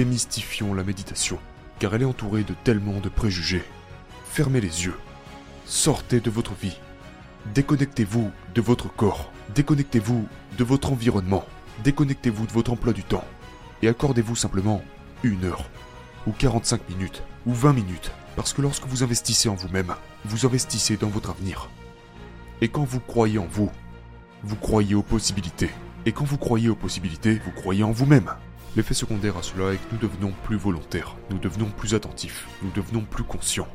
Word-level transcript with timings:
démystifions 0.00 0.72
la 0.72 0.82
méditation, 0.82 1.38
car 1.78 1.94
elle 1.94 2.00
est 2.00 2.06
entourée 2.06 2.42
de 2.42 2.54
tellement 2.64 3.00
de 3.00 3.10
préjugés. 3.10 3.62
Fermez 4.24 4.62
les 4.62 4.86
yeux. 4.86 4.96
Sortez 5.66 6.20
de 6.20 6.30
votre 6.30 6.54
vie. 6.54 6.78
Déconnectez-vous 7.52 8.30
de 8.54 8.60
votre 8.62 8.90
corps. 8.90 9.30
Déconnectez-vous 9.54 10.26
de 10.56 10.64
votre 10.64 10.92
environnement. 10.92 11.44
Déconnectez-vous 11.84 12.46
de 12.46 12.52
votre 12.52 12.72
emploi 12.72 12.94
du 12.94 13.02
temps. 13.02 13.26
Et 13.82 13.88
accordez-vous 13.88 14.36
simplement 14.36 14.82
une 15.22 15.44
heure, 15.44 15.68
ou 16.26 16.32
45 16.32 16.88
minutes, 16.88 17.22
ou 17.44 17.52
20 17.52 17.74
minutes. 17.74 18.10
Parce 18.36 18.54
que 18.54 18.62
lorsque 18.62 18.86
vous 18.86 19.02
investissez 19.02 19.50
en 19.50 19.54
vous-même, 19.54 19.94
vous 20.24 20.46
investissez 20.46 20.96
dans 20.96 21.08
votre 21.08 21.28
avenir. 21.28 21.68
Et 22.62 22.68
quand 22.68 22.84
vous 22.84 23.00
croyez 23.00 23.38
en 23.38 23.48
vous, 23.52 23.70
vous 24.44 24.56
croyez 24.56 24.94
aux 24.94 25.02
possibilités. 25.02 25.68
Et 26.06 26.12
quand 26.12 26.24
vous 26.24 26.38
croyez 26.38 26.70
aux 26.70 26.74
possibilités, 26.74 27.38
vous 27.44 27.52
croyez 27.52 27.82
en 27.82 27.92
vous-même. 27.92 28.30
L'effet 28.76 28.94
secondaire 28.94 29.36
à 29.36 29.42
cela 29.42 29.72
est 29.72 29.78
que 29.78 29.92
nous 29.92 29.98
devenons 29.98 30.32
plus 30.44 30.56
volontaires, 30.56 31.16
nous 31.30 31.38
devenons 31.38 31.70
plus 31.70 31.94
attentifs, 31.94 32.46
nous 32.62 32.70
devenons 32.70 33.00
plus 33.00 33.24
conscients, 33.24 33.68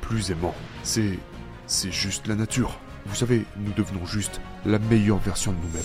plus 0.00 0.30
aimants. 0.30 0.54
C'est. 0.82 1.18
c'est 1.66 1.92
juste 1.92 2.26
la 2.26 2.34
nature. 2.34 2.78
Vous 3.04 3.14
savez, 3.14 3.44
nous 3.58 3.72
devenons 3.72 4.06
juste 4.06 4.40
la 4.64 4.78
meilleure 4.78 5.18
version 5.18 5.52
de 5.52 5.58
nous-mêmes. 5.58 5.82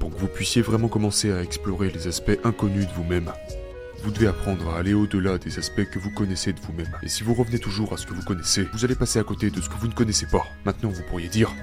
Pour 0.00 0.10
que 0.10 0.18
vous 0.18 0.26
puissiez 0.26 0.62
vraiment 0.62 0.88
commencer 0.88 1.32
à 1.32 1.40
explorer 1.42 1.90
les 1.90 2.08
aspects 2.08 2.38
inconnus 2.44 2.88
de 2.88 2.92
vous-même, 2.92 3.32
vous 4.02 4.10
devez 4.10 4.26
apprendre 4.26 4.70
à 4.70 4.78
aller 4.78 4.94
au-delà 4.94 5.38
des 5.38 5.58
aspects 5.58 5.84
que 5.84 5.98
vous 5.98 6.10
connaissez 6.10 6.52
de 6.52 6.60
vous-même. 6.60 6.90
Et 7.02 7.08
si 7.08 7.22
vous 7.22 7.34
revenez 7.34 7.58
toujours 7.58 7.92
à 7.92 7.96
ce 7.96 8.06
que 8.06 8.14
vous 8.14 8.22
connaissez, 8.22 8.66
vous 8.72 8.84
allez 8.84 8.94
passer 8.94 9.18
à 9.18 9.24
côté 9.24 9.50
de 9.50 9.60
ce 9.60 9.68
que 9.68 9.74
vous 9.74 9.88
ne 9.88 9.92
connaissez 9.92 10.26
pas. 10.26 10.46
Maintenant, 10.64 10.88
vous 10.88 11.02
pourriez 11.02 11.28
dire, 11.28 11.54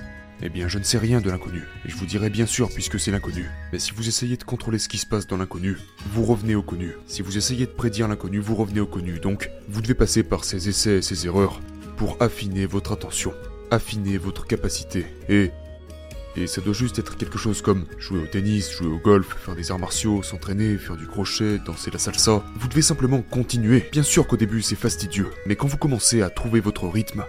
eh 0.41 0.49
bien, 0.49 0.67
je 0.67 0.77
ne 0.77 0.83
sais 0.83 0.99
rien 0.99 1.19
de 1.19 1.29
l'inconnu. 1.29 1.63
Et 1.85 1.89
je 1.89 1.95
vous 1.95 2.05
dirai 2.05 2.29
bien 2.29 2.45
sûr 2.45 2.69
puisque 2.69 2.99
c'est 2.99 3.11
l'inconnu. 3.11 3.49
Mais 3.71 3.79
si 3.79 3.91
vous 3.91 4.07
essayez 4.07 4.37
de 4.37 4.43
contrôler 4.43 4.77
ce 4.77 4.87
qui 4.87 4.99
se 4.99 5.07
passe 5.07 5.25
dans 5.25 5.37
l'inconnu, 5.37 5.77
vous 6.11 6.23
revenez 6.23 6.55
au 6.55 6.61
connu. 6.61 6.93
Si 7.07 7.21
vous 7.21 7.37
essayez 7.37 7.65
de 7.65 7.71
prédire 7.71 8.07
l'inconnu, 8.07 8.39
vous 8.39 8.55
revenez 8.55 8.79
au 8.79 8.87
connu. 8.87 9.19
Donc, 9.19 9.49
vous 9.67 9.81
devez 9.81 9.95
passer 9.95 10.23
par 10.23 10.43
ces 10.43 10.69
essais 10.69 10.97
et 10.97 11.01
ces 11.01 11.25
erreurs 11.25 11.59
pour 11.97 12.17
affiner 12.19 12.67
votre 12.67 12.91
attention, 12.91 13.33
affiner 13.71 14.19
votre 14.19 14.45
capacité. 14.45 15.07
Et 15.27 15.51
et 16.37 16.47
ça 16.47 16.61
doit 16.61 16.73
juste 16.73 16.99
être 16.99 17.17
quelque 17.17 17.37
chose 17.37 17.61
comme 17.61 17.85
jouer 17.97 18.21
au 18.21 18.27
tennis, 18.27 18.71
jouer 18.71 18.87
au 18.87 18.97
golf, 18.97 19.35
faire 19.43 19.55
des 19.55 19.71
arts 19.71 19.79
martiaux, 19.79 20.21
s'entraîner, 20.23 20.77
faire 20.77 20.95
du 20.95 21.07
crochet, 21.07 21.59
danser 21.65 21.91
la 21.91 21.99
salsa. 21.99 22.43
Vous 22.59 22.67
devez 22.67 22.81
simplement 22.81 23.21
continuer. 23.21 23.87
Bien 23.91 24.03
sûr 24.03 24.27
qu'au 24.27 24.37
début 24.37 24.61
c'est 24.61 24.75
fastidieux, 24.75 25.29
mais 25.45 25.55
quand 25.55 25.67
vous 25.67 25.77
commencez 25.77 26.21
à 26.21 26.29
trouver 26.29 26.59
votre 26.59 26.87
rythme, 26.87 27.25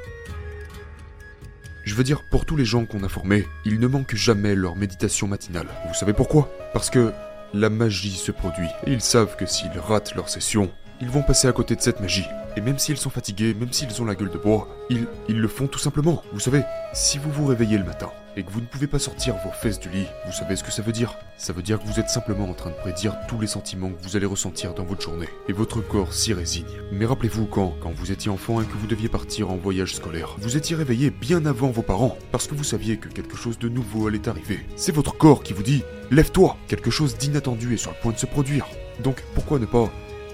je 1.85 1.95
veux 1.95 2.05
dire, 2.05 2.23
pour 2.31 2.45
tous 2.45 2.57
les 2.57 2.67
gens 2.67 2.85
qu'on 2.85 3.03
a 3.03 3.09
formés, 3.09 3.47
ils 3.65 3.81
ne 3.81 3.87
manquent 3.87 4.15
jamais 4.15 4.55
leur 4.55 4.77
méditation 4.77 5.27
matinale. 5.27 5.69
Vous 5.89 5.95
savez 5.95 6.13
pourquoi? 6.13 6.53
Parce 6.75 6.91
que 6.91 7.13
la 7.55 7.71
magie 7.71 8.15
se 8.15 8.31
produit. 8.31 8.69
Et 8.87 8.93
ils 8.93 9.01
savent 9.01 9.37
que 9.37 9.47
s'ils 9.47 9.79
ratent 9.79 10.15
leur 10.15 10.29
session, 10.29 10.71
ils 11.01 11.09
vont 11.09 11.23
passer 11.23 11.49
à 11.49 11.53
côté 11.53 11.77
de 11.77 11.81
cette 11.81 12.01
magie. 12.01 12.27
Et 12.57 12.61
même 12.61 12.79
s'ils 12.79 12.97
sont 12.97 13.11
fatigués, 13.11 13.55
même 13.55 13.73
s'ils 13.73 14.03
ont 14.03 14.05
la 14.05 14.15
gueule 14.15 14.31
de 14.31 14.39
bois, 14.39 14.69
ils, 14.91 15.07
ils 15.29 15.41
le 15.41 15.49
font 15.49 15.67
tout 15.67 15.79
simplement. 15.79 16.23
Vous 16.33 16.41
savez, 16.41 16.63
si 16.93 17.19
vous 17.19 17.31
vous 17.31 17.47
réveillez 17.47 17.79
le 17.79 17.85
matin 17.85 18.11
et 18.37 18.43
que 18.43 18.51
vous 18.51 18.61
ne 18.61 18.67
pouvez 18.67 18.87
pas 18.87 18.99
sortir 18.99 19.35
vos 19.45 19.51
fesses 19.51 19.81
du 19.81 19.89
lit, 19.89 20.07
vous 20.27 20.33
savez 20.33 20.57
ce 20.57 20.63
que 20.63 20.71
ça 20.71 20.83
veut 20.83 20.93
dire 20.93 21.17
Ça 21.37 21.53
veut 21.53 21.63
dire 21.63 21.81
que 21.81 21.87
vous 21.87 22.01
êtes 22.01 22.09
simplement 22.09 22.49
en 22.49 22.55
train 22.55 22.71
de 22.71 22.77
prédire 22.77 23.17
tous 23.29 23.41
les 23.41 23.47
sentiments 23.47 23.91
que 23.91 24.03
vous 24.03 24.17
allez 24.17 24.27
ressentir 24.27 24.75
dans 24.75 24.85
votre 24.85 25.03
journée. 25.03 25.29
Et 25.49 25.53
votre 25.53 25.81
corps 25.81 26.13
s'y 26.13 26.33
résigne. 26.33 26.67
Mais 26.93 27.05
rappelez-vous 27.05 27.47
quand, 27.47 27.75
quand 27.81 27.93
vous 27.93 28.13
étiez 28.13 28.31
enfant 28.31 28.61
et 28.61 28.65
que 28.65 28.77
vous 28.77 28.87
deviez 28.87 29.09
partir 29.09 29.51
en 29.51 29.57
voyage 29.57 29.95
scolaire, 29.95 30.37
vous 30.39 30.57
étiez 30.57 30.77
réveillé 30.77 31.11
bien 31.11 31.47
avant 31.47 31.71
vos 31.71 31.83
parents, 31.83 32.17
parce 32.33 32.47
que 32.47 32.55
vous 32.55 32.65
saviez 32.65 32.97
que 32.97 33.09
quelque 33.09 33.37
chose 33.37 33.59
de 33.59 33.69
nouveau 33.69 34.07
allait 34.07 34.29
arriver. 34.29 34.61
C'est 34.77 34.95
votre 34.95 35.17
corps 35.17 35.43
qui 35.43 35.53
vous 35.53 35.63
dit 35.63 35.83
Lève-toi 36.11 36.57
Quelque 36.69 36.91
chose 36.91 37.19
d'inattendu 37.19 37.75
est 37.75 37.79
sur 37.79 37.91
le 37.91 37.97
point 38.01 38.13
de 38.13 38.19
se 38.19 38.27
produire. 38.27 38.67
Donc 39.03 39.23
pourquoi 39.35 39.59
ne 39.59 39.67
pas, 39.67 39.85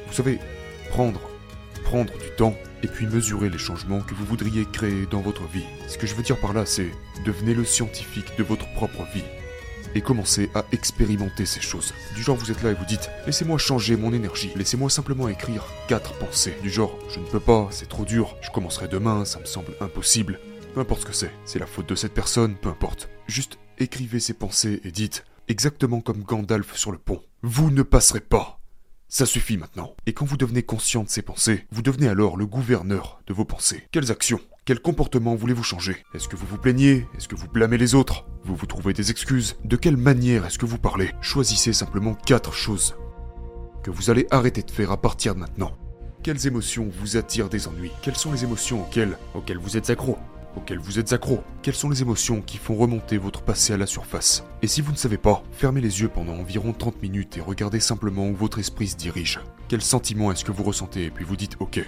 vous 0.06 0.12
savez, 0.12 0.38
prendre 0.91 1.21
prendre 1.84 2.12
du 2.19 2.31
temps 2.37 2.56
et 2.83 2.89
puis 2.89 3.06
mesurer 3.06 3.50
les 3.50 3.59
changements 3.59 4.00
que 4.00 4.15
vous 4.15 4.25
voudriez 4.25 4.65
créer 4.65 5.06
dans 5.11 5.21
votre 5.21 5.45
vie. 5.45 5.65
Ce 5.87 5.99
que 5.99 6.06
je 6.06 6.15
veux 6.15 6.22
dire 6.22 6.41
par 6.41 6.53
là, 6.53 6.67
c'est 6.67 6.91
devenez 7.25 7.55
le 7.55 7.65
scientifique 7.65 8.37
de 8.37 8.43
votre 8.43 8.67
propre 8.75 9.05
vie 9.15 9.22
et 9.94 10.00
commencez 10.00 10.50
à 10.55 10.65
expérimenter 10.73 11.47
ces 11.47 11.61
choses. 11.61 11.94
Du 12.17 12.23
genre, 12.23 12.37
vous 12.37 12.50
êtes 12.50 12.62
là 12.62 12.73
et 12.73 12.75
vous 12.75 12.84
dites 12.84 13.11
Laissez-moi 13.27 13.59
changer 13.59 13.97
mon 13.97 14.12
énergie, 14.12 14.50
laissez-moi 14.56 14.91
simplement 14.91 15.28
écrire 15.28 15.65
quatre 15.89 16.19
pensées. 16.19 16.56
Du 16.62 16.71
genre, 16.71 16.99
je 17.09 17.21
ne 17.21 17.27
peux 17.27 17.41
pas, 17.41 17.69
c'est 17.71 17.89
trop 17.89 18.05
dur, 18.05 18.37
je 18.41 18.50
commencerai 18.50 18.89
demain, 18.89 19.25
ça 19.25 19.39
me 19.39 19.44
semble 19.44 19.75
impossible. 19.81 20.41
Peu 20.75 20.81
importe 20.81 21.03
ce 21.03 21.06
que 21.06 21.12
c'est, 21.12 21.31
c'est 21.44 21.61
la 21.61 21.67
faute 21.67 21.89
de 21.89 21.94
cette 21.94 22.15
personne, 22.15 22.56
peu 22.56 22.69
importe. 22.69 23.09
Juste 23.28 23.59
écrivez 23.78 24.21
ces 24.21 24.34
pensées 24.34 24.81
et 24.84 24.91
dites, 24.91 25.25
exactement 25.49 26.00
comme 26.00 26.23
Gandalf 26.23 26.77
sur 26.77 26.91
le 26.91 26.99
pont 26.99 27.23
Vous 27.43 27.71
ne 27.71 27.83
passerez 27.83 28.21
pas 28.21 28.59
ça 29.09 29.26
suffit 29.26 29.56
maintenant. 29.56 29.94
Et 30.06 30.12
quand 30.12 30.25
vous 30.25 30.37
devenez 30.37 30.62
conscient 30.62 31.04
de 31.04 31.09
ces 31.09 31.22
pensées, 31.22 31.66
vous 31.70 31.82
devenez 31.82 32.09
alors 32.09 32.37
le 32.37 32.47
gouverneur 32.47 33.20
de 33.26 33.34
vos 33.34 33.44
pensées. 33.44 33.87
Quelles 33.92 34.10
actions 34.10 34.41
quel 34.66 34.81
comportement 34.81 35.34
voulez-vous 35.34 35.62
changer? 35.62 36.03
Est-ce 36.15 36.26
que 36.26 36.37
vous 36.37 36.47
vous 36.47 36.56
plaignez? 36.56 37.06
Est-ce 37.14 37.28
que 37.28 37.34
vous 37.34 37.48
blâmez 37.48 37.76
les 37.76 37.94
autres? 37.94 38.25
Vous 38.44 38.56
vous 38.56 38.64
trouvez 38.64 38.94
des 38.94 39.10
excuses? 39.10 39.56
De 39.62 39.76
quelle 39.76 39.98
manière 39.98 40.47
est-ce 40.47 40.59
que 40.59 40.64
vous 40.64 40.78
parlez? 40.78 41.10
Choisissez 41.20 41.75
simplement 41.75 42.14
quatre 42.14 42.54
choses 42.54 42.97
que 43.82 43.91
vous 43.91 44.09
allez 44.09 44.26
arrêter 44.31 44.62
de 44.62 44.70
faire 44.70 44.91
à 44.91 44.97
partir 44.97 45.34
de 45.34 45.41
maintenant. 45.41 45.76
Quelles 46.22 46.47
émotions 46.47 46.88
vous 46.98 47.19
attirent 47.19 47.50
des 47.50 47.69
ennuis? 47.69 47.93
Quelles 48.00 48.16
sont 48.16 48.32
les 48.32 48.44
émotions 48.44 48.81
auxquelles, 48.81 49.19
auxquelles 49.34 49.59
vous 49.59 49.76
êtes 49.76 49.91
accro? 49.91 50.16
Auxquelles 50.56 50.78
vous 50.78 50.98
êtes 50.98 51.12
accro 51.12 51.42
Quelles 51.62 51.75
sont 51.75 51.91
les 51.91 52.03
émotions 52.03 52.41
qui 52.41 52.59
font 52.59 52.75
remonter 52.75 53.19
votre 53.19 53.42
passé 53.42 53.72
à 53.72 53.76
la 53.76 53.87
surface 53.87 54.44
Et 54.62 54.66
si 54.66 54.81
vous 54.81 54.92
ne 54.92 54.97
savez 54.97 55.19
pas, 55.19 55.42
fermez 55.53 55.81
les 55.81 56.00
yeux 56.00 56.09
pendant 56.09 56.34
environ 56.34 56.72
30 56.72 57.03
minutes 57.03 57.37
et 57.37 57.41
regardez 57.41 57.81
simplement 57.81 58.28
où 58.28 58.34
votre 58.34 58.59
esprit 58.59 58.88
se 58.88 58.97
dirige. 58.97 59.41
Quel 59.69 59.82
sentiment 59.82 60.32
est-ce 60.32 60.44
que 60.44 60.53
vous 60.53 60.62
ressentez 60.62 61.04
et 61.04 61.10
puis 61.10 61.25
vous 61.25 61.37
dites 61.37 61.56
ok. 61.60 61.84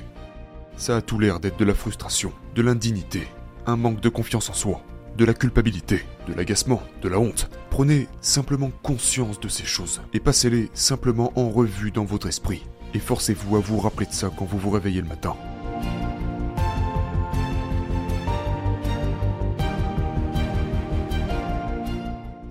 Ça 0.76 0.97
a 0.97 1.03
tout 1.03 1.19
l'air 1.19 1.41
d'être 1.41 1.59
de 1.59 1.65
la 1.65 1.75
frustration, 1.75 2.32
de 2.55 2.62
l'indignité, 2.62 3.26
un 3.66 3.76
manque 3.76 4.00
de 4.00 4.09
confiance 4.09 4.50
en 4.50 4.55
soi, 4.55 4.82
de 5.16 5.25
la 5.25 5.34
culpabilité, 5.34 6.05
de 6.28 6.34
l'agacement, 6.34 6.82
de 7.03 7.09
la 7.09 7.19
honte. 7.19 7.49
Prenez 7.71 8.09
simplement 8.21 8.71
conscience 8.82 9.41
de 9.41 9.49
ces 9.49 9.65
choses 9.65 10.03
et 10.12 10.21
passez-les 10.21 10.71
simplement 10.75 11.32
en 11.37 11.49
revue 11.49 11.91
dans 11.91 12.05
votre 12.05 12.26
esprit. 12.26 12.62
Et 12.94 12.99
forcez-vous 12.99 13.56
à 13.56 13.60
vous 13.60 13.78
rappeler 13.78 14.06
de 14.06 14.12
ça 14.12 14.31
quand 14.37 14.44
vous 14.44 14.59
vous 14.59 14.71
réveillez 14.71 15.00
le 15.00 15.09
matin. 15.09 15.37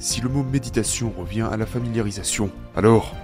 Si 0.05 0.21
le 0.21 0.29
mot 0.29 0.43
méditation 0.43 1.11
revient 1.17 1.47
à 1.51 1.57
la 1.57 1.65
familiarisation, 1.65 2.51
alors, 2.75 3.15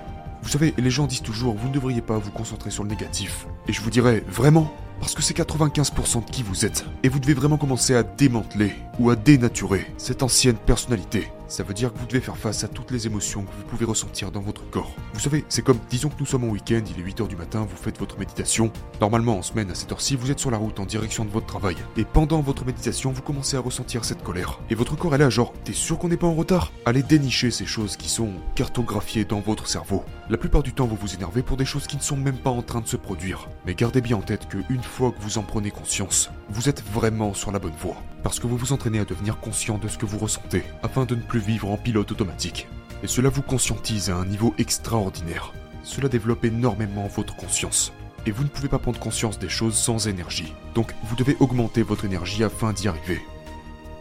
vous 0.41 0.49
savez, 0.49 0.73
les 0.79 0.89
gens 0.89 1.05
disent 1.05 1.21
toujours, 1.21 1.53
vous 1.53 1.67
ne 1.67 1.73
devriez 1.73 2.01
pas 2.01 2.17
vous 2.17 2.31
concentrer 2.31 2.71
sur 2.71 2.83
le 2.83 2.89
négatif. 2.89 3.45
Et 3.67 3.71
je 3.71 3.81
vous 3.81 3.91
dirais, 3.91 4.23
vraiment 4.27 4.73
parce 5.01 5.15
que 5.15 5.21
c'est 5.21 5.35
95% 5.35 6.25
de 6.25 6.31
qui 6.31 6.43
vous 6.43 6.63
êtes. 6.63 6.85
Et 7.03 7.09
vous 7.09 7.19
devez 7.19 7.33
vraiment 7.33 7.57
commencer 7.57 7.95
à 7.95 8.03
démanteler 8.03 8.73
ou 8.99 9.09
à 9.09 9.17
dénaturer 9.17 9.87
cette 9.97 10.23
ancienne 10.23 10.55
personnalité. 10.55 11.27
Ça 11.51 11.63
veut 11.63 11.73
dire 11.73 11.91
que 11.91 11.99
vous 11.99 12.05
devez 12.05 12.21
faire 12.21 12.37
face 12.37 12.63
à 12.63 12.69
toutes 12.69 12.91
les 12.91 13.07
émotions 13.07 13.41
que 13.41 13.51
vous 13.51 13.63
pouvez 13.63 13.83
ressentir 13.83 14.31
dans 14.31 14.39
votre 14.39 14.69
corps. 14.69 14.95
Vous 15.13 15.19
savez, 15.19 15.43
c'est 15.49 15.61
comme, 15.61 15.79
disons 15.89 16.07
que 16.07 16.15
nous 16.17 16.25
sommes 16.25 16.45
en 16.45 16.47
week-end, 16.47 16.79
il 16.95 17.01
est 17.01 17.05
8h 17.05 17.27
du 17.27 17.35
matin, 17.35 17.67
vous 17.69 17.75
faites 17.75 17.99
votre 17.99 18.17
méditation. 18.17 18.71
Normalement, 19.01 19.37
en 19.37 19.41
semaine, 19.41 19.69
à 19.69 19.75
cette 19.75 19.91
heure-ci, 19.91 20.15
vous 20.15 20.31
êtes 20.31 20.39
sur 20.39 20.49
la 20.49 20.55
route 20.55 20.79
en 20.79 20.85
direction 20.85 21.25
de 21.25 21.29
votre 21.29 21.47
travail. 21.47 21.75
Et 21.97 22.05
pendant 22.05 22.39
votre 22.39 22.63
méditation, 22.63 23.11
vous 23.11 23.21
commencez 23.21 23.57
à 23.57 23.59
ressentir 23.59 24.05
cette 24.05 24.23
colère. 24.23 24.61
Et 24.69 24.75
votre 24.75 24.95
corps 24.95 25.13
est 25.13 25.17
là, 25.17 25.29
genre, 25.29 25.51
t'es 25.65 25.73
sûr 25.73 25.99
qu'on 25.99 26.07
n'est 26.07 26.15
pas 26.15 26.27
en 26.27 26.35
retard? 26.35 26.71
Allez 26.85 27.03
dénicher 27.03 27.51
ces 27.51 27.65
choses 27.65 27.97
qui 27.97 28.07
sont 28.07 28.31
cartographiées 28.55 29.25
dans 29.25 29.41
votre 29.41 29.67
cerveau. 29.67 30.05
La 30.29 30.37
plupart 30.37 30.63
du 30.63 30.71
temps, 30.71 30.85
vous 30.85 30.95
vous 30.95 31.15
énervez 31.15 31.41
pour 31.41 31.57
des 31.57 31.65
choses 31.65 31.85
qui 31.85 31.97
ne 31.97 32.01
sont 32.01 32.15
même 32.15 32.37
pas 32.37 32.49
en 32.49 32.61
train 32.61 32.79
de 32.79 32.87
se 32.87 32.95
produire. 32.95 33.49
Mais 33.65 33.75
gardez 33.75 33.99
bien 33.99 34.15
en 34.15 34.21
tête 34.21 34.47
que 34.47 34.59
une 34.69 34.83
fois 34.91 35.11
que 35.11 35.21
vous 35.21 35.37
en 35.37 35.43
prenez 35.43 35.71
conscience, 35.71 36.29
vous 36.49 36.69
êtes 36.69 36.83
vraiment 36.91 37.33
sur 37.33 37.51
la 37.51 37.59
bonne 37.59 37.75
voie. 37.79 37.97
Parce 38.23 38.39
que 38.39 38.45
vous 38.45 38.57
vous 38.57 38.73
entraînez 38.73 38.99
à 38.99 39.05
devenir 39.05 39.39
conscient 39.39 39.77
de 39.77 39.87
ce 39.87 39.97
que 39.97 40.05
vous 40.05 40.19
ressentez, 40.19 40.63
afin 40.83 41.05
de 41.05 41.15
ne 41.15 41.21
plus 41.21 41.39
vivre 41.39 41.71
en 41.71 41.77
pilote 41.77 42.11
automatique. 42.11 42.67
Et 43.01 43.07
cela 43.07 43.29
vous 43.29 43.41
conscientise 43.41 44.09
à 44.09 44.17
un 44.17 44.25
niveau 44.25 44.53
extraordinaire. 44.57 45.53
Cela 45.83 46.09
développe 46.09 46.45
énormément 46.45 47.07
votre 47.07 47.35
conscience. 47.35 47.93
Et 48.27 48.31
vous 48.31 48.43
ne 48.43 48.49
pouvez 48.49 48.67
pas 48.67 48.77
prendre 48.77 48.99
conscience 48.99 49.39
des 49.39 49.49
choses 49.49 49.75
sans 49.75 50.07
énergie. 50.07 50.53
Donc 50.75 50.93
vous 51.05 51.15
devez 51.15 51.35
augmenter 51.39 51.81
votre 51.81 52.05
énergie 52.05 52.43
afin 52.43 52.73
d'y 52.73 52.87
arriver. 52.87 53.21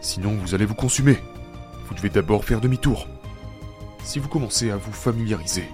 Sinon 0.01 0.35
vous 0.35 0.53
allez 0.53 0.65
vous 0.65 0.75
consumer. 0.75 1.17
Vous 1.87 1.95
devez 1.95 2.09
d'abord 2.09 2.45
faire 2.45 2.61
demi-tour. 2.61 3.07
Si 4.03 4.19
vous 4.19 4.27
commencez 4.27 4.69
à 4.69 4.77
vous 4.77 4.91
familiariser, 4.91 5.67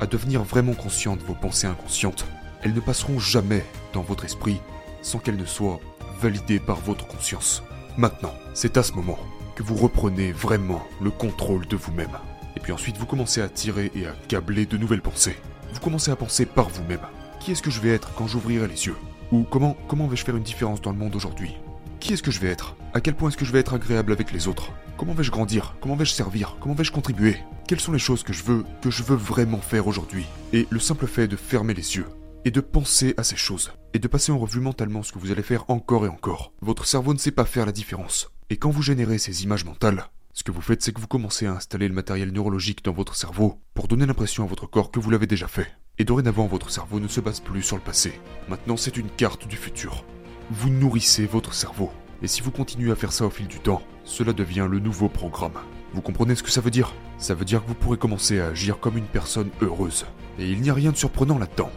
à 0.00 0.06
devenir 0.06 0.42
vraiment 0.42 0.74
conscient 0.74 1.16
de 1.16 1.22
vos 1.22 1.34
pensées 1.34 1.66
inconscientes, 1.66 2.26
elles 2.62 2.74
ne 2.74 2.80
passeront 2.80 3.18
jamais 3.18 3.64
dans 3.92 4.02
votre 4.02 4.24
esprit 4.24 4.60
sans 5.02 5.18
qu'elles 5.18 5.36
ne 5.36 5.44
soient 5.44 5.80
validées 6.20 6.60
par 6.60 6.80
votre 6.80 7.06
conscience. 7.06 7.62
Maintenant, 7.96 8.34
c'est 8.54 8.76
à 8.76 8.82
ce 8.82 8.92
moment 8.92 9.18
que 9.56 9.62
vous 9.62 9.74
reprenez 9.74 10.32
vraiment 10.32 10.82
le 11.00 11.10
contrôle 11.10 11.66
de 11.66 11.76
vous-même. 11.76 12.16
Et 12.56 12.60
puis 12.60 12.72
ensuite, 12.72 12.96
vous 12.96 13.06
commencez 13.06 13.42
à 13.42 13.48
tirer 13.48 13.90
et 13.94 14.06
à 14.06 14.14
câbler 14.28 14.66
de 14.66 14.76
nouvelles 14.76 15.02
pensées. 15.02 15.36
Vous 15.74 15.80
commencez 15.80 16.10
à 16.10 16.16
penser 16.16 16.46
par 16.46 16.68
vous-même. 16.68 17.00
Qui 17.40 17.52
est-ce 17.52 17.62
que 17.62 17.70
je 17.70 17.80
vais 17.80 17.90
être 17.90 18.14
quand 18.14 18.26
j'ouvrirai 18.26 18.68
les 18.68 18.86
yeux? 18.86 18.96
Ou 19.32 19.42
comment, 19.42 19.76
comment 19.88 20.06
vais-je 20.06 20.24
faire 20.24 20.36
une 20.36 20.42
différence 20.42 20.80
dans 20.80 20.92
le 20.92 20.98
monde 20.98 21.16
aujourd'hui? 21.16 21.56
Qui 21.98 22.12
est-ce 22.12 22.22
que 22.22 22.30
je 22.30 22.40
vais 22.40 22.48
être? 22.48 22.76
À 22.94 23.00
quel 23.00 23.14
point 23.14 23.28
est-ce 23.28 23.36
que 23.36 23.44
je 23.44 23.52
vais 23.52 23.60
être 23.60 23.74
agréable 23.74 24.12
avec 24.12 24.32
les 24.32 24.48
autres? 24.48 24.70
Comment 24.96 25.14
vais-je 25.14 25.30
grandir? 25.30 25.74
Comment 25.80 25.96
vais-je 25.96 26.12
servir? 26.12 26.56
Comment 26.60 26.74
vais-je 26.74 26.92
contribuer? 26.92 27.38
Quelles 27.66 27.80
sont 27.80 27.92
les 27.92 27.98
choses 27.98 28.22
que 28.22 28.32
je 28.32 28.44
veux, 28.44 28.64
que 28.82 28.90
je 28.90 29.02
veux 29.02 29.16
vraiment 29.16 29.58
faire 29.58 29.86
aujourd'hui? 29.86 30.26
Et 30.52 30.66
le 30.70 30.78
simple 30.78 31.06
fait 31.06 31.26
de 31.26 31.36
fermer 31.36 31.74
les 31.74 31.96
yeux 31.96 32.06
et 32.44 32.50
de 32.50 32.60
penser 32.60 33.14
à 33.16 33.24
ces 33.24 33.36
choses, 33.36 33.72
et 33.94 33.98
de 33.98 34.08
passer 34.08 34.32
en 34.32 34.38
revue 34.38 34.60
mentalement 34.60 35.02
ce 35.02 35.12
que 35.12 35.18
vous 35.18 35.30
allez 35.30 35.42
faire 35.42 35.64
encore 35.68 36.06
et 36.06 36.08
encore. 36.08 36.52
Votre 36.60 36.86
cerveau 36.86 37.14
ne 37.14 37.18
sait 37.18 37.30
pas 37.30 37.44
faire 37.44 37.66
la 37.66 37.72
différence. 37.72 38.30
Et 38.50 38.56
quand 38.56 38.70
vous 38.70 38.82
générez 38.82 39.18
ces 39.18 39.44
images 39.44 39.64
mentales, 39.64 40.06
ce 40.34 40.44
que 40.44 40.50
vous 40.50 40.62
faites, 40.62 40.82
c'est 40.82 40.92
que 40.92 41.00
vous 41.00 41.06
commencez 41.06 41.46
à 41.46 41.52
installer 41.52 41.88
le 41.88 41.94
matériel 41.94 42.32
neurologique 42.32 42.84
dans 42.84 42.92
votre 42.92 43.14
cerveau 43.14 43.60
pour 43.74 43.86
donner 43.86 44.06
l'impression 44.06 44.44
à 44.44 44.46
votre 44.46 44.66
corps 44.66 44.90
que 44.90 44.98
vous 44.98 45.10
l'avez 45.10 45.26
déjà 45.26 45.46
fait. 45.46 45.68
Et 45.98 46.04
dorénavant, 46.04 46.46
votre 46.46 46.70
cerveau 46.70 47.00
ne 47.00 47.08
se 47.08 47.20
base 47.20 47.40
plus 47.40 47.62
sur 47.62 47.76
le 47.76 47.82
passé. 47.82 48.18
Maintenant, 48.48 48.78
c'est 48.78 48.96
une 48.96 49.10
carte 49.10 49.46
du 49.46 49.56
futur. 49.56 50.04
Vous 50.50 50.70
nourrissez 50.70 51.26
votre 51.26 51.52
cerveau. 51.52 51.90
Et 52.22 52.28
si 52.28 52.40
vous 52.40 52.50
continuez 52.50 52.90
à 52.90 52.96
faire 52.96 53.12
ça 53.12 53.26
au 53.26 53.30
fil 53.30 53.46
du 53.46 53.58
temps, 53.58 53.82
cela 54.04 54.32
devient 54.32 54.66
le 54.70 54.78
nouveau 54.78 55.08
programme. 55.08 55.58
Vous 55.92 56.00
comprenez 56.00 56.34
ce 56.34 56.42
que 56.42 56.50
ça 56.50 56.62
veut 56.62 56.70
dire? 56.70 56.94
Ça 57.18 57.34
veut 57.34 57.44
dire 57.44 57.62
que 57.62 57.68
vous 57.68 57.74
pourrez 57.74 57.98
commencer 57.98 58.40
à 58.40 58.48
agir 58.48 58.80
comme 58.80 58.96
une 58.96 59.04
personne 59.04 59.50
heureuse. 59.60 60.06
Et 60.38 60.50
il 60.50 60.62
n'y 60.62 60.70
a 60.70 60.74
rien 60.74 60.92
de 60.92 60.96
surprenant 60.96 61.38
là-dedans. 61.38 61.70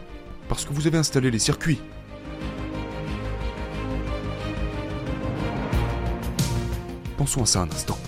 Parce 0.48 0.64
que 0.64 0.72
vous 0.72 0.86
avez 0.86 0.98
installé 0.98 1.30
les 1.30 1.38
circuits. 1.38 1.80
Pensons 7.16 7.42
à 7.42 7.46
ça 7.46 7.60
un 7.62 7.70
instant. 7.70 7.98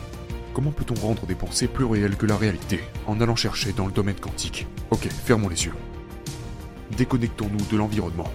Comment 0.55 0.70
peut-on 0.70 0.94
rendre 0.94 1.26
des 1.26 1.35
pensées 1.35 1.69
plus 1.69 1.85
réelles 1.85 2.17
que 2.17 2.26
la 2.26 2.37
réalité 2.37 2.81
en 3.06 3.20
allant 3.20 3.37
chercher 3.37 3.73
dans 3.73 3.87
le 3.87 3.93
domaine 3.93 4.19
quantique 4.20 4.67
Ok, 4.90 5.08
fermons 5.08 5.49
les 5.49 5.64
yeux. 5.64 5.75
Déconnectons-nous 6.96 7.64
de 7.70 7.76
l'environnement. 7.76 8.31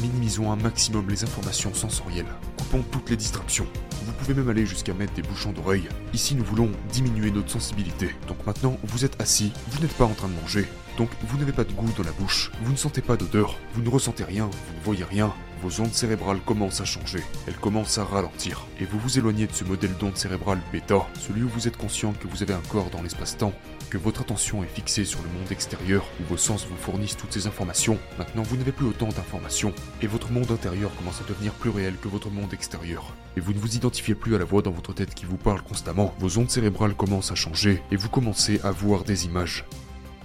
Minimisons 0.00 0.50
un 0.50 0.56
maximum 0.56 1.08
les 1.08 1.24
informations 1.24 1.74
sensorielles. 1.74 2.26
Toutes 2.70 3.10
les 3.10 3.16
distractions. 3.16 3.66
Vous 4.04 4.12
pouvez 4.12 4.32
même 4.32 4.48
aller 4.48 4.64
jusqu'à 4.64 4.94
mettre 4.94 5.12
des 5.14 5.22
bouchons 5.22 5.50
d'oreille. 5.50 5.88
Ici, 6.14 6.36
nous 6.36 6.44
voulons 6.44 6.70
diminuer 6.92 7.32
notre 7.32 7.50
sensibilité. 7.50 8.14
Donc 8.28 8.46
maintenant, 8.46 8.78
vous 8.84 9.04
êtes 9.04 9.20
assis, 9.20 9.52
vous 9.70 9.80
n'êtes 9.80 9.92
pas 9.94 10.04
en 10.04 10.14
train 10.14 10.28
de 10.28 10.40
manger. 10.40 10.68
Donc 10.96 11.10
vous 11.22 11.36
n'avez 11.36 11.50
pas 11.50 11.64
de 11.64 11.72
goût 11.72 11.90
dans 11.96 12.04
la 12.04 12.12
bouche, 12.12 12.52
vous 12.62 12.70
ne 12.70 12.76
sentez 12.76 13.00
pas 13.00 13.16
d'odeur, 13.16 13.58
vous 13.74 13.82
ne 13.82 13.88
ressentez 13.88 14.22
rien, 14.22 14.44
vous 14.44 14.76
ne 14.78 14.84
voyez 14.84 15.02
rien, 15.02 15.32
vos 15.60 15.80
ondes 15.80 15.92
cérébrales 15.92 16.40
commencent 16.40 16.80
à 16.80 16.84
changer, 16.84 17.22
elles 17.46 17.56
commencent 17.56 17.98
à 17.98 18.04
ralentir, 18.04 18.66
et 18.80 18.84
vous 18.84 18.98
vous 18.98 19.18
éloignez 19.18 19.46
de 19.46 19.52
ce 19.52 19.64
modèle 19.64 19.94
d'onde 19.98 20.16
cérébrale 20.16 20.60
bêta, 20.72 21.06
celui 21.18 21.42
où 21.42 21.48
vous 21.48 21.68
êtes 21.68 21.76
conscient 21.76 22.12
que 22.12 22.26
vous 22.28 22.42
avez 22.42 22.54
un 22.54 22.62
corps 22.68 22.90
dans 22.90 23.02
l'espace-temps, 23.02 23.52
que 23.90 23.98
votre 23.98 24.22
attention 24.22 24.62
est 24.62 24.74
fixée 24.74 25.04
sur 25.04 25.20
le 25.22 25.28
monde 25.28 25.50
extérieur, 25.50 26.04
où 26.20 26.24
vos 26.28 26.36
sens 26.36 26.66
vous 26.66 26.76
fournissent 26.76 27.16
toutes 27.16 27.32
ces 27.32 27.46
informations. 27.46 27.98
Maintenant, 28.18 28.42
vous 28.42 28.56
n'avez 28.56 28.72
plus 28.72 28.86
autant 28.86 29.08
d'informations, 29.08 29.74
et 30.00 30.06
votre 30.06 30.30
monde 30.30 30.50
intérieur 30.50 30.94
commence 30.96 31.20
à 31.20 31.28
devenir 31.28 31.52
plus 31.52 31.70
réel 31.70 31.94
que 32.00 32.08
votre 32.08 32.30
monde 32.30 32.54
extérieur. 32.54 33.14
Et 33.36 33.40
vous 33.40 33.52
ne 33.52 33.58
vous 33.58 33.76
identifiez 33.76 34.14
plus 34.14 34.34
à 34.34 34.38
la 34.38 34.44
voix 34.44 34.62
dans 34.62 34.70
votre 34.70 34.94
tête 34.94 35.14
qui 35.14 35.26
vous 35.26 35.36
parle 35.36 35.62
constamment. 35.62 36.14
Vos 36.18 36.38
ondes 36.38 36.50
cérébrales 36.50 36.94
commencent 36.94 37.32
à 37.32 37.36
changer, 37.36 37.82
et 37.90 37.96
vous 37.96 38.08
commencez 38.08 38.60
à 38.64 38.70
voir 38.70 39.04
des 39.04 39.26
images 39.26 39.64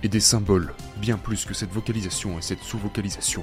et 0.03 0.07
des 0.07 0.19
symboles, 0.19 0.73
bien 0.97 1.17
plus 1.17 1.45
que 1.45 1.53
cette 1.53 1.71
vocalisation 1.71 2.37
et 2.37 2.41
cette 2.41 2.61
sous-vocalisation 2.61 3.41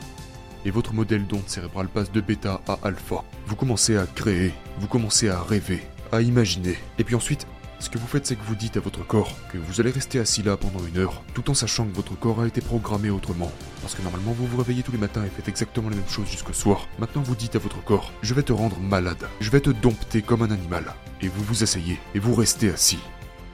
et 0.64 0.70
votre 0.70 0.92
modèle 0.92 1.26
d'onde 1.26 1.48
cérébrale 1.48 1.88
passe 1.88 2.12
de 2.12 2.20
bêta 2.20 2.60
à 2.68 2.78
alpha. 2.82 3.24
Vous 3.46 3.56
commencez 3.56 3.96
à 3.96 4.06
créer, 4.06 4.52
vous 4.78 4.86
commencez 4.86 5.28
à 5.28 5.42
rêver, 5.42 5.82
à 6.12 6.20
imaginer. 6.22 6.76
Et 6.98 7.04
puis 7.04 7.14
ensuite, 7.14 7.46
ce 7.82 7.90
que 7.90 7.98
vous 7.98 8.06
faites, 8.06 8.26
c'est 8.26 8.36
que 8.36 8.44
vous 8.44 8.54
dites 8.54 8.76
à 8.76 8.80
votre 8.80 9.04
corps 9.04 9.34
que 9.52 9.58
vous 9.58 9.80
allez 9.80 9.90
rester 9.90 10.20
assis 10.20 10.44
là 10.44 10.56
pendant 10.56 10.86
une 10.86 10.98
heure, 10.98 11.22
tout 11.34 11.50
en 11.50 11.54
sachant 11.54 11.84
que 11.84 11.96
votre 11.96 12.16
corps 12.16 12.40
a 12.40 12.46
été 12.46 12.60
programmé 12.60 13.10
autrement. 13.10 13.50
Parce 13.80 13.96
que 13.96 14.02
normalement, 14.02 14.30
vous 14.30 14.46
vous 14.46 14.58
réveillez 14.58 14.84
tous 14.84 14.92
les 14.92 14.98
matins 14.98 15.24
et 15.24 15.28
faites 15.28 15.48
exactement 15.48 15.90
la 15.90 15.96
même 15.96 16.08
chose 16.08 16.30
jusqu'au 16.30 16.52
soir. 16.52 16.86
Maintenant, 17.00 17.22
vous 17.22 17.34
dites 17.34 17.56
à 17.56 17.58
votre 17.58 17.82
corps, 17.82 18.12
je 18.22 18.34
vais 18.34 18.44
te 18.44 18.52
rendre 18.52 18.78
malade, 18.78 19.28
je 19.40 19.50
vais 19.50 19.60
te 19.60 19.70
dompter 19.70 20.22
comme 20.22 20.42
un 20.42 20.52
animal. 20.52 20.84
Et 21.22 21.28
vous 21.28 21.42
vous 21.42 21.64
asseyez, 21.64 21.98
et 22.14 22.20
vous 22.20 22.34
restez 22.34 22.70
assis 22.70 23.00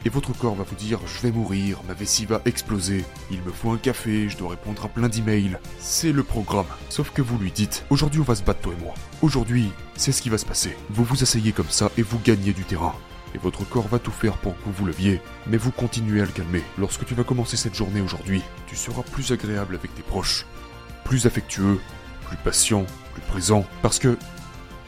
et 0.05 0.09
votre 0.09 0.33
corps 0.33 0.55
va 0.55 0.65
vous 0.65 0.77
dire 0.77 1.00
je 1.06 1.21
vais 1.21 1.33
mourir, 1.33 1.81
ma 1.87 1.95
vessie 1.95 2.27
va 2.27 2.41
exploser, 2.45 3.05
il 3.31 3.43
me 3.43 3.50
faut 3.50 3.71
un 3.71 3.79
café, 3.79 4.29
je 4.29 4.37
dois 4.37 4.50
répondre 4.50 4.85
à 4.85 4.89
plein 4.89 5.09
d'emails. 5.09 5.59
C'est 5.79 6.12
le 6.12 6.23
programme. 6.23 6.67
Sauf 6.89 7.11
que 7.11 7.23
vous 7.23 7.39
lui 7.39 7.50
dites 7.50 7.85
aujourd'hui 7.91 8.21
on 8.21 8.25
va 8.25 8.35
se 8.35 8.43
battre 8.43 8.61
toi 8.61 8.75
et 8.79 8.83
moi. 8.83 8.95
Aujourd'hui, 9.23 9.71
c'est 9.97 10.12
ce 10.12 10.23
qui 10.23 10.29
va 10.29 10.39
se 10.39 10.47
passer. 10.47 10.77
Vous 10.91 11.05
vous 11.05 11.23
asseyez 11.23 11.53
comme 11.53 11.71
ça 11.71 11.91
et 11.99 12.03
vous 12.03 12.19
gagnez 12.19 12.53
du 12.53 12.65
terrain. 12.65 12.95
Et 13.35 13.39
votre 13.39 13.69
corps 13.69 13.89
va 13.89 13.99
tout 13.99 14.11
faire 14.11 14.39
pour 14.39 14.56
que 14.56 14.65
vous 14.65 14.73
vous 14.73 14.87
leviez, 14.87 15.21
mais 15.47 15.56
vous 15.59 15.71
continuez 15.71 16.23
à 16.23 16.25
le 16.25 16.33
calmer. 16.33 16.62
Lorsque 16.79 17.05
tu 17.05 17.15
vas 17.15 17.25
commencer 17.25 17.56
cette 17.56 17.75
journée 17.75 18.00
aujourd'hui, 18.00 18.43
tu 18.67 18.77
seras 18.77 19.03
plus 19.03 19.33
agréable 19.33 19.75
avec 19.75 19.95
tes 19.95 20.03
proches, 20.03 20.47
plus 21.05 21.27
affectueux, 21.27 21.79
plus 22.27 22.37
patient, 22.39 22.87
plus 23.12 23.23
présent, 23.23 23.67
parce 23.83 23.99
que 23.99 24.17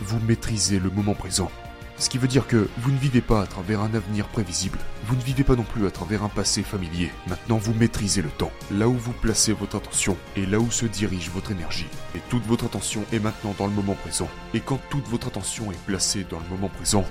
vous 0.00 0.18
maîtrisez 0.20 0.78
le 0.78 0.90
moment 0.90 1.14
présent. 1.14 1.50
Ce 2.00 2.08
qui 2.08 2.16
veut 2.16 2.28
dire 2.28 2.46
que 2.46 2.66
vous 2.78 2.90
ne 2.90 2.96
vivez 2.96 3.20
pas 3.20 3.42
à 3.42 3.46
travers 3.46 3.82
un 3.82 3.92
avenir 3.92 4.26
prévisible. 4.28 4.78
Vous 5.04 5.14
ne 5.16 5.20
vivez 5.20 5.44
pas 5.44 5.54
non 5.54 5.64
plus 5.64 5.86
à 5.86 5.90
travers 5.90 6.24
un 6.24 6.30
passé 6.30 6.62
familier. 6.62 7.10
Maintenant, 7.26 7.58
vous 7.58 7.74
maîtrisez 7.74 8.22
le 8.22 8.30
temps. 8.30 8.50
Là 8.70 8.88
où 8.88 8.94
vous 8.94 9.12
placez 9.12 9.52
votre 9.52 9.76
attention 9.76 10.16
et 10.34 10.46
là 10.46 10.58
où 10.58 10.70
se 10.70 10.86
dirige 10.86 11.28
votre 11.28 11.52
énergie. 11.52 11.88
Et 12.14 12.20
toute 12.30 12.46
votre 12.46 12.64
attention 12.64 13.04
est 13.12 13.18
maintenant 13.18 13.54
dans 13.58 13.66
le 13.66 13.74
moment 13.74 13.92
présent. 13.92 14.30
Et 14.54 14.60
quand 14.60 14.80
toute 14.88 15.06
votre 15.08 15.26
attention 15.26 15.70
est 15.72 15.84
placée 15.84 16.24
dans 16.30 16.40
le 16.40 16.48
moment 16.48 16.70
présent, 16.70 17.04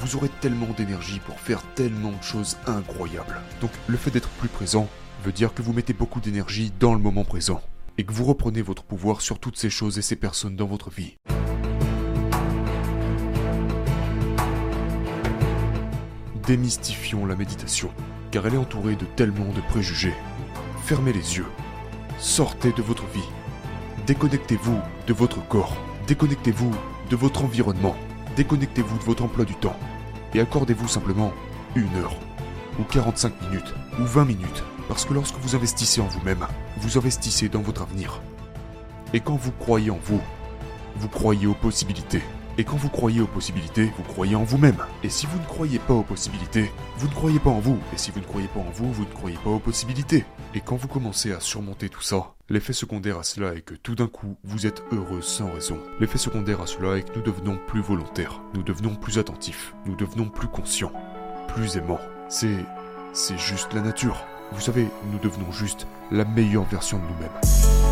vous 0.00 0.14
aurez 0.14 0.30
tellement 0.40 0.72
d'énergie 0.76 1.18
pour 1.18 1.40
faire 1.40 1.62
tellement 1.74 2.12
de 2.12 2.22
choses 2.22 2.58
incroyables. 2.68 3.40
Donc 3.60 3.72
le 3.88 3.96
fait 3.96 4.12
d'être 4.12 4.28
plus 4.28 4.48
présent 4.48 4.88
veut 5.24 5.32
dire 5.32 5.52
que 5.52 5.62
vous 5.62 5.72
mettez 5.72 5.94
beaucoup 5.94 6.20
d'énergie 6.20 6.72
dans 6.78 6.94
le 6.94 7.00
moment 7.00 7.24
présent. 7.24 7.60
Et 7.98 8.04
que 8.04 8.12
vous 8.12 8.24
reprenez 8.24 8.62
votre 8.62 8.84
pouvoir 8.84 9.20
sur 9.20 9.40
toutes 9.40 9.58
ces 9.58 9.68
choses 9.68 9.98
et 9.98 10.02
ces 10.02 10.16
personnes 10.16 10.54
dans 10.54 10.66
votre 10.66 10.90
vie. 10.90 11.16
Démystifions 16.46 17.26
la 17.26 17.36
méditation, 17.36 17.90
car 18.30 18.46
elle 18.46 18.54
est 18.54 18.58
entourée 18.58 18.96
de 18.96 19.04
tellement 19.04 19.52
de 19.52 19.60
préjugés. 19.68 20.14
Fermez 20.84 21.12
les 21.12 21.36
yeux. 21.36 21.46
Sortez 22.18 22.72
de 22.72 22.82
votre 22.82 23.06
vie. 23.06 23.28
Déconnectez-vous 24.06 24.78
de 25.06 25.12
votre 25.12 25.46
corps. 25.48 25.76
Déconnectez-vous 26.06 26.72
de 27.10 27.16
votre 27.16 27.44
environnement. 27.44 27.96
Déconnectez-vous 28.36 28.98
de 28.98 29.04
votre 29.04 29.24
emploi 29.24 29.44
du 29.44 29.54
temps. 29.54 29.76
Et 30.34 30.40
accordez-vous 30.40 30.88
simplement 30.88 31.32
une 31.74 31.94
heure, 31.96 32.16
ou 32.78 32.84
45 32.84 33.40
minutes, 33.42 33.74
ou 34.00 34.04
20 34.04 34.24
minutes. 34.24 34.64
Parce 34.88 35.04
que 35.04 35.14
lorsque 35.14 35.36
vous 35.36 35.54
investissez 35.54 36.00
en 36.00 36.06
vous-même, 36.06 36.46
vous 36.78 36.98
investissez 36.98 37.48
dans 37.48 37.62
votre 37.62 37.82
avenir. 37.82 38.20
Et 39.14 39.20
quand 39.20 39.36
vous 39.36 39.52
croyez 39.52 39.90
en 39.90 40.00
vous, 40.04 40.20
vous 40.96 41.08
croyez 41.08 41.46
aux 41.46 41.54
possibilités. 41.54 42.22
Et 42.58 42.64
quand 42.64 42.76
vous 42.76 42.90
croyez 42.90 43.20
aux 43.20 43.26
possibilités, 43.26 43.90
vous 43.96 44.02
croyez 44.02 44.36
en 44.36 44.44
vous-même. 44.44 44.76
Et 45.02 45.08
si 45.08 45.26
vous 45.26 45.38
ne 45.38 45.44
croyez 45.44 45.78
pas 45.78 45.94
aux 45.94 46.02
possibilités, 46.02 46.70
vous 46.98 47.08
ne 47.08 47.14
croyez 47.14 47.38
pas 47.38 47.50
en 47.50 47.60
vous. 47.60 47.78
Et 47.94 47.98
si 47.98 48.10
vous 48.10 48.20
ne 48.20 48.24
croyez 48.24 48.48
pas 48.48 48.60
en 48.60 48.70
vous, 48.74 48.92
vous 48.92 49.04
ne 49.04 49.14
croyez 49.14 49.38
pas 49.38 49.50
aux 49.50 49.58
possibilités. 49.58 50.24
Et 50.54 50.60
quand 50.60 50.76
vous 50.76 50.88
commencez 50.88 51.32
à 51.32 51.40
surmonter 51.40 51.88
tout 51.88 52.02
ça, 52.02 52.34
l'effet 52.50 52.74
secondaire 52.74 53.18
à 53.18 53.22
cela 53.22 53.54
est 53.54 53.62
que 53.62 53.74
tout 53.74 53.94
d'un 53.94 54.06
coup, 54.06 54.36
vous 54.44 54.66
êtes 54.66 54.82
heureux 54.92 55.22
sans 55.22 55.50
raison. 55.50 55.78
L'effet 55.98 56.18
secondaire 56.18 56.60
à 56.60 56.66
cela 56.66 56.98
est 56.98 57.08
que 57.08 57.18
nous 57.18 57.24
devenons 57.24 57.58
plus 57.66 57.80
volontaires, 57.80 58.42
nous 58.54 58.62
devenons 58.62 58.94
plus 58.96 59.18
attentifs, 59.18 59.74
nous 59.86 59.96
devenons 59.96 60.28
plus 60.28 60.48
conscients, 60.48 60.92
plus 61.48 61.76
aimants. 61.76 62.00
C'est... 62.28 62.64
c'est 63.14 63.38
juste 63.38 63.72
la 63.72 63.80
nature. 63.80 64.26
Vous 64.52 64.60
savez, 64.60 64.88
nous 65.10 65.18
devenons 65.18 65.50
juste 65.52 65.86
la 66.10 66.26
meilleure 66.26 66.64
version 66.64 66.98
de 66.98 67.04
nous-mêmes. 67.04 67.91